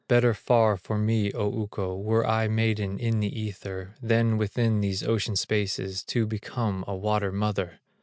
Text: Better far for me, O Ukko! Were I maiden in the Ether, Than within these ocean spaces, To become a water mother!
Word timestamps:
Better 0.07 0.33
far 0.33 0.77
for 0.77 0.97
me, 0.97 1.31
O 1.33 1.61
Ukko! 1.61 1.95
Were 1.95 2.25
I 2.25 2.47
maiden 2.47 2.97
in 2.97 3.19
the 3.19 3.39
Ether, 3.39 3.93
Than 4.01 4.35
within 4.35 4.81
these 4.81 5.03
ocean 5.03 5.35
spaces, 5.35 6.03
To 6.05 6.25
become 6.25 6.83
a 6.87 6.95
water 6.95 7.31
mother! 7.31 7.79